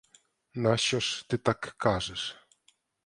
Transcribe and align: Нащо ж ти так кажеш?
Нащо 0.53 0.99
ж 0.99 1.27
ти 1.29 1.37
так 1.37 1.73
кажеш? 1.77 2.47